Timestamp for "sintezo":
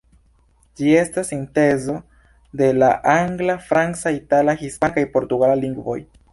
1.33-1.97